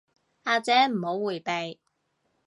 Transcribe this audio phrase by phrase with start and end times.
[0.45, 1.79] 阿姐唔好迴避